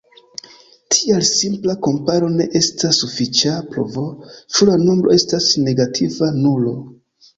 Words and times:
Tial 0.93 1.25
simpla 1.31 1.75
komparo 1.87 2.29
ne 2.39 2.47
estas 2.59 3.01
sufiĉa 3.03 3.53
provo, 3.75 4.07
ĉu 4.55 4.69
la 4.71 4.79
nombro 4.87 5.15
estas 5.19 5.51
negativa 5.69 6.35
nulo. 6.41 6.75